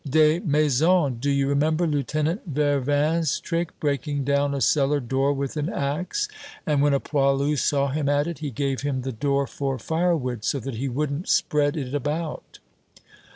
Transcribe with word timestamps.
Desmaisons, 0.03 1.17
do 1.19 1.29
you 1.29 1.47
remember 1.47 1.85
Lieutenant 1.85 2.51
Virvin's 2.51 3.39
trick, 3.39 3.79
breaking 3.79 4.23
down 4.23 4.55
a 4.55 4.59
cellar 4.59 4.99
door 4.99 5.31
with 5.31 5.55
an 5.57 5.69
ax? 5.69 6.27
And 6.65 6.81
when 6.81 6.95
a 6.95 6.99
poilu 6.99 7.55
saw 7.55 7.89
him 7.89 8.09
at 8.09 8.25
it, 8.25 8.39
he 8.39 8.49
gave 8.49 8.81
him 8.81 9.01
the 9.03 9.11
door 9.11 9.45
for 9.45 9.77
firewood, 9.77 10.43
so 10.43 10.59
that 10.61 10.73
he 10.77 10.89
wouldn't 10.89 11.29
spread 11.29 11.77
it 11.77 11.93
about." 11.93 12.57